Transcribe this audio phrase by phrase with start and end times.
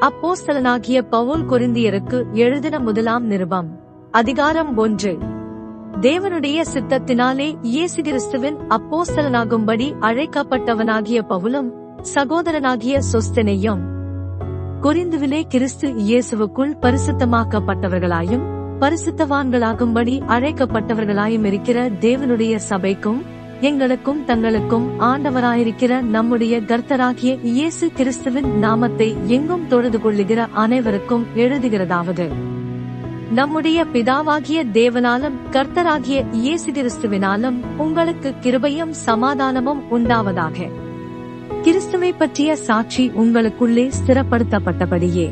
[0.00, 3.80] அப்போஸ்தலனாகிய பவுல் கொரிந்தியருக்கு எழுதின முதலாம் நிருபம்.
[4.10, 5.18] அதிகாரம் ஒன்று.
[6.00, 11.70] தேவனுடைய சித்தத்தினாலே இயேசு கிறிஸ்துவின் அப்போஸ்தலனாகும்படி அழைக்கப்பட்டவனாகிய பவுலும்
[12.14, 13.80] சகோதரனாகிய சொஸ்தனையும்
[14.82, 18.46] கொரிந்துவிலே கிறிஸ்து இயேசுவுக்குள் பரிசுத்தமாக்கப்பட்டவர்களாயும்
[18.80, 23.20] பரிசுத்தவான்களாகும்படி அழைக்கப்பட்டவர்களாயும் இருக்கிற தேவனுடைய சபைக்கும்
[23.60, 32.30] எங்களுக்கும் தங்களுக்கும் ஆண்டவராயிருக்கிற நம்முடைய கர்த்தராகிய இயேசு கிறிஸ்துவின் நாமத்தை எங்கும் தொழுது கொள்ளுகிற அனைவருக்கும் எழுதுகிறதாவது.
[33.32, 40.68] நம்முடைய பிதாவாகிய தேவனாலும் கர்த்தராகிய இயேசு கிறிஸ்துவினாலும் உங்களுக்கு கிருபையும் சமாதானமும் உண்டாவதாக.
[41.62, 45.30] கிறிஸ்துவை பற்றிய சாட்சி உங்களுக்குள்ளே ஸ்திரப்படுத்தப்பட்டபடியே.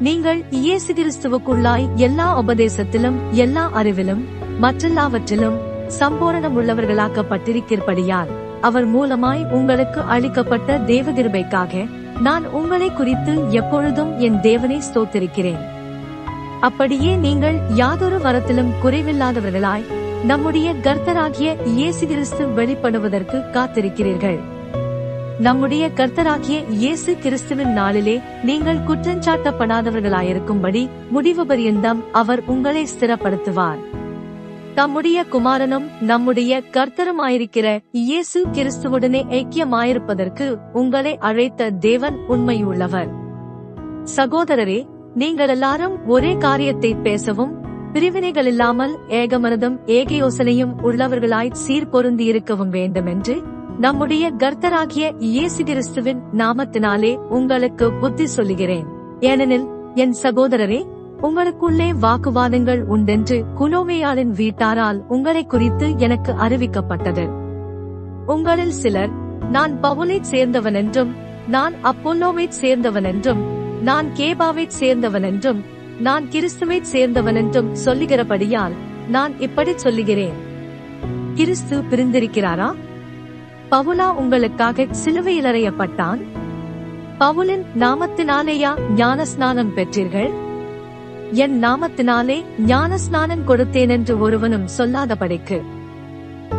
[0.00, 4.24] நீங்கள் இயேசு கிறிஸ்துவுக்குள்ளாய் எல்லா உபதேசத்திலும் எல்லா அறிவிலும்
[4.60, 8.30] மற்றெல்லாவற்றிலும் சம்பூரணம் உள்ளவர்களாக்கப்பட்டிருக்கிறபடியால்
[8.68, 11.88] அவர் மூலமாய் உங்களுக்கு அளிக்கப்பட்ட தேவகிருபைக்காக
[12.26, 15.60] நான் உங்களை குறித்து எப்பொழுதும் என் தேவனை ஸ்தோத்திருக்கிறேன்.
[16.68, 19.86] அப்படியே நீங்கள் யாதொரு வரத்திலும் குறைவில்லாதவர்களாய்
[20.30, 24.40] நம்முடைய கர்த்தராகிய இயேசு கிறிஸ்து வெளிப்படுவதற்கு காத்திருக்கிறீர்கள்.
[25.46, 28.16] நம்முடைய கர்த்தராகிய இயேசு கிறிஸ்துவின் நாளிலே
[28.48, 33.80] நீங்கள் குற்றஞ்சாட்டப்படாதவர்களாயிருக்கும்படி முடிவு பரியந்தம் அவர் உங்களை ஸ்திரப்படுத்துவார்.
[34.80, 43.10] தம்முடைய குமாரனும் நம்முடைய கர்த்தருமாயிருக்கிற இயேசு கிறிஸ்துவுடனே ஐக்கியமாயிருப்பதற்கு உங்களை அழைத்த தேவன் உண்மையுள்ளவர்.
[44.16, 47.52] சகோதரரே நீங்கள் எல்லாரும் ஒரே காரியத்தை பேசவும்
[47.92, 53.42] பிரிவினைகள் இல்லாமல் ஏகமனதும் ஏக யோசனையும் உள்ளவர்களாய் சீர்பொருந்தியிருக்கவும் வேண்டுமென்று
[53.78, 58.86] நம்முடைய கர்த்தராகிய இயேசு கிறிஸ்துவின் நாமத்தினாலே உங்களுக்கு புத்தி சொல்லுகிறேன்.
[59.20, 60.86] ஏனெனில் என் சகோதரரே
[61.22, 67.28] உங்களுக்குள்ளே வாக்குவாதங்கள் உண்டென்று குலோமையாளின் வீட்டாரால் உங்களை குறித்து எனக்கு அறிவிக்கப்பட்டது.
[68.26, 69.10] உங்களில் சிலர்
[69.50, 71.14] நான் பவுலைச் சேர்ந்தவன் என்றும்
[71.48, 73.42] நான் அப்போல்லோவைச் சேர்ந்தவன் என்றும்
[73.82, 75.62] நான் கேபாவைச் சேர்ந்தவன் என்றும்
[76.00, 78.72] நான் கிறிஸ்துவைச் சேர்ந்தவன் என்றும் சொல்லுகிறபடியால்
[79.08, 80.34] நான் இப்படி சொல்லுகிறேன்.
[81.34, 82.74] கிறிஸ்து பிரிந்திருக்கிறாரா?
[83.70, 86.20] பவுலா உங்களுக்காக சிலுவையில் அறையப்பட்டான்
[87.20, 90.30] பவுலின் நாமத்தினாலேயா ஞானஸ்நானம் பெற்றீர்கள்?
[91.32, 95.62] என் நாமத்தினாலே ஞானஸ்நானம் கொடுத்தேன் என்று ஒருவனும் சொல்லாதபடிக்கு.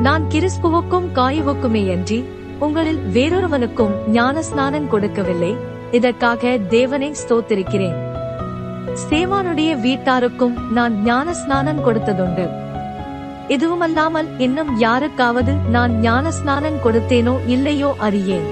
[0.02, 2.24] நான் கிறிஸ்புவுக்கும் காயுவுக்குமே அன்றி
[2.60, 5.56] உங்களில் வேறொருவனுக்கும் ஞானஸ்நானம் கொடுக்கவில்லை.
[5.92, 7.98] இதற்காக தேவனை ஸ்தோத்திருக்கிறேன்.
[9.10, 12.50] சேவானுடைய வீட்டாருக்கும் நான் ஞானஸ்நானம் கொடுத்ததுண்டு.
[13.48, 18.48] இதுவுமல்லாமல் இன்னும் யாருக்காவது நான் ஞானஸ்நானம் கொடுத்தேனோ இல்லையோ அறியேன்.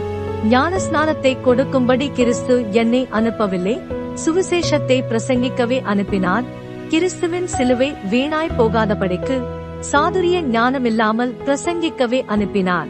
[0.50, 3.81] ஞானஸ்நானத்தை கொடுக்கும்படி கிறிஸ்து என்னை அனுப்பவில்லை.
[4.25, 6.44] சுவிசேஷத்தை பிரசங்கிக்கவே அனுப்பினார்.
[6.90, 9.35] கிறிஸ்துவின் சிலுவை வீணாய் போகாதபடிக்கு
[9.91, 12.88] சாதுரிய ஞானமில்லாமல் பிரசங்கிக்கவே அனுப்பினார்.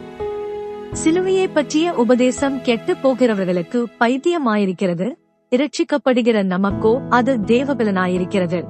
[1.03, 5.07] சிலுவையை பற்றிய உபதேசம் கெட்டு போகிறவர்களுக்கு பைத்தியமாயிருக்கிறது.
[5.51, 8.63] இரட்சிக்கப்படுகிற நமக்கோ அது தேவபலனாயிருக்கிறது.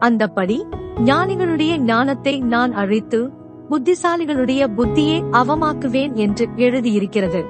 [0.00, 0.58] அந்தப்படி
[1.04, 3.30] ஞானிகளுடைய ஞானத்தை நான் அழித்து
[3.70, 7.44] புத்திசாலிகளுடைய புத்தியை அவமாக்குவேன் என்று எழுதியிருக்கிறது.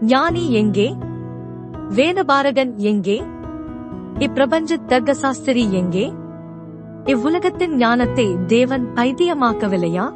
[0.00, 0.94] ஞானி எங்கே?
[1.94, 3.22] வேதபாரகன் எங்கே?
[4.18, 6.12] இப்பிரபஞ்ச தர்க்கசாஸ்திரி எங்கே?
[7.04, 10.12] இவ்வுலகத்தின் ஞானத்தை தேவன் பைத்தியமாக்கவில்லையா?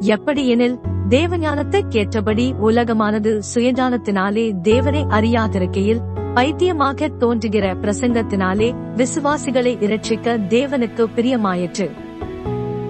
[0.00, 6.00] எப்படியெனில் தேவ ஞானத்துக்கேற்றபடி உலகமானது சுயஞானத்தினாலே தேவனை அறியாதிருக்கையில்
[6.34, 11.90] பைத்தியமாக தோன்றுகிற பிரசங்கத்தினாலே விசுவாசிகளை இரட்சிக்க தேவனுக்கு பிரியமாயிற்று.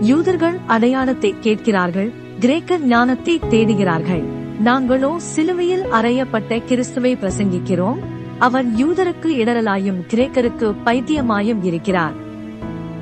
[0.00, 4.39] யூதர்கள் அடையாளத்தை கேட்கிறார்கள் கிரேக்கர் ஞானத்தை தேடுகிறார்கள்.
[4.60, 7.98] நாங்களோ சிலுவையில் அறையப்பட்ட கிறிஸ்துவை பிரசங்கிக்கிறோம்.
[8.38, 12.12] அவர் யூதருக்கு இடரலாயும் கிரேக்கருக்கு பைத்தியமாயும் இருக்கிறார்.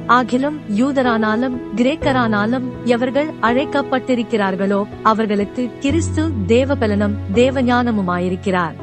[0.09, 8.77] ஆகிலும் யூதரானாலும் கிரேக்கரானாலும் எவர்கள் அழைக்கப்பட்டிருக்கிறார்களோ அவர்களுக்கு கிறிஸ்து தேவபலனும் தேவஞானமுமாயிருக்கிறார்.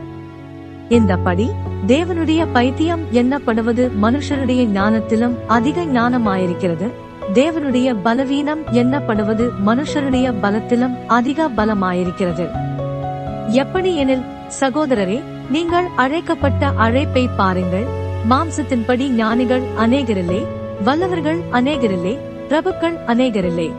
[0.90, 1.48] இந்தபடி
[1.88, 6.90] தேவனுடைய பைத்தியம் என்னப்படுவது மனுஷருடைய ஞானத்திலும் அதிக ஞானமாயிருக்கிறது.
[7.34, 12.50] தேவனுடைய பலவீனம் எண்ணப்படுவது மனுஷருடைய பலத்திலும் அதிக பலமாயிருக்கிறது.
[13.48, 14.22] எப்படி எனில்
[14.60, 17.86] சகோதரரே நீங்கள் அழைக்கப்பட்ட அழைப்பை பாருங்கள்.
[18.30, 20.46] மாம்சத்தின்படி ஞானிகள் அநேகரில்லை
[20.84, 22.18] வல்லவர்கள் அநேகரில்லை
[22.50, 23.72] பிரபுக்கள் அநேகரில்லை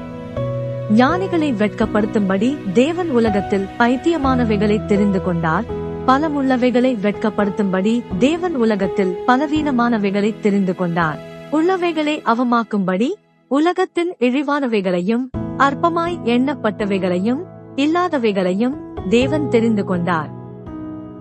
[0.97, 5.65] ஞானிகளை வெட்கப்படுத்தும்படி தேவன் உலகத்தில் பைத்தியமானவைகளை தெரிந்து கொண்டார்
[6.07, 11.19] பலமுள்ளவைகளை வெட்கப்படுத்தும்படி தேவன் உலகத்தில் பலவீனமானவைகளை தெரிந்து கொண்டார்.
[11.53, 13.13] உள்ளவைகளை அவமாக்கும்படி
[13.49, 15.29] உலகத்தின் இழிவானவைகளையும்
[15.59, 17.43] அற்பமாய் எண்ணப்பட்டவைகளையும்
[17.77, 18.75] இல்லாதவைகளையும்
[19.09, 20.31] தேவன் தெரிந்து கொண்டார்.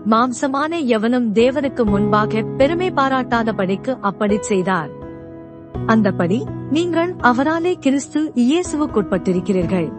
[0.10, 4.90] மாம்சமான எவனும் தேவனுக்கு முன்பாக பெருமை பாராட்டாதபடிக்கு அப்படி செய்தார்.
[5.86, 9.92] அந்தபடி நீங்கள் அவராலே கிறிஸ்து இயேசுவுக்குட்பட்டிருக்கிறீர்கள்.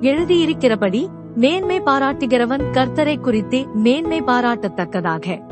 [0.00, 5.42] எழுதியிருக்கிறபடி மேன்மை பாராட்டுகிறவன் கர்த்தரை குறித்தே மேன்மை பாராட்டத்தக்கதாக.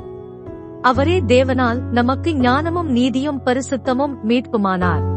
[0.83, 5.13] அவரே தேவனால் நமக்கு ஞானமும் நீதியும் பரிசுத்தமும் மீட்புமானார்.